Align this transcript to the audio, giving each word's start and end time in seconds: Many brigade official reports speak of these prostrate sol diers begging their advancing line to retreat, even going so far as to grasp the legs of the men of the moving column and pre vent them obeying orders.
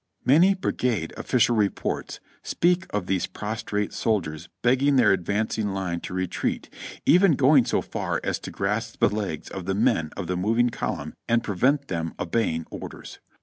Many 0.25 0.55
brigade 0.55 1.13
official 1.15 1.55
reports 1.55 2.19
speak 2.41 2.87
of 2.91 3.05
these 3.05 3.27
prostrate 3.27 3.93
sol 3.93 4.19
diers 4.19 4.47
begging 4.63 4.95
their 4.95 5.11
advancing 5.13 5.73
line 5.75 5.99
to 5.99 6.15
retreat, 6.15 6.71
even 7.05 7.33
going 7.33 7.65
so 7.65 7.83
far 7.83 8.19
as 8.23 8.39
to 8.39 8.49
grasp 8.49 8.99
the 8.99 9.09
legs 9.09 9.47
of 9.49 9.65
the 9.65 9.75
men 9.75 10.09
of 10.17 10.25
the 10.25 10.35
moving 10.35 10.71
column 10.71 11.13
and 11.29 11.43
pre 11.43 11.55
vent 11.55 11.87
them 11.87 12.15
obeying 12.19 12.65
orders. 12.71 13.19